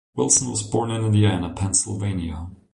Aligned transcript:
Wilson 0.15 0.49
was 0.49 0.63
born 0.63 0.89
in 0.89 1.05
Indiana, 1.05 1.53
Pennsylvania. 1.55 2.47